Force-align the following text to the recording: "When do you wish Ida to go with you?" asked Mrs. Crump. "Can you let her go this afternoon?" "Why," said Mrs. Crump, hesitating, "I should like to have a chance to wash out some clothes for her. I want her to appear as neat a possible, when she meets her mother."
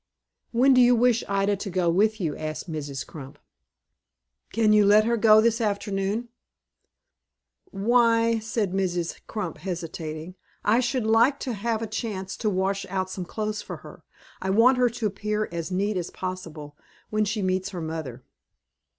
"When 0.51 0.73
do 0.73 0.81
you 0.81 0.95
wish 0.95 1.23
Ida 1.29 1.55
to 1.57 1.69
go 1.69 1.87
with 1.87 2.19
you?" 2.19 2.35
asked 2.35 2.67
Mrs. 2.67 3.05
Crump. 3.05 3.37
"Can 4.51 4.73
you 4.73 4.83
let 4.83 5.03
her 5.03 5.15
go 5.15 5.41
this 5.41 5.61
afternoon?" 5.61 6.29
"Why," 7.69 8.39
said 8.39 8.71
Mrs. 8.71 9.21
Crump, 9.27 9.59
hesitating, 9.59 10.33
"I 10.65 10.79
should 10.79 11.05
like 11.05 11.39
to 11.41 11.53
have 11.53 11.83
a 11.83 11.85
chance 11.85 12.35
to 12.37 12.49
wash 12.49 12.83
out 12.87 13.11
some 13.11 13.25
clothes 13.25 13.61
for 13.61 13.77
her. 13.85 14.03
I 14.41 14.49
want 14.49 14.79
her 14.79 14.89
to 14.89 15.05
appear 15.05 15.47
as 15.51 15.69
neat 15.69 15.97
a 15.97 16.11
possible, 16.11 16.75
when 17.11 17.23
she 17.23 17.43
meets 17.43 17.69
her 17.69 17.81
mother." 17.81 18.23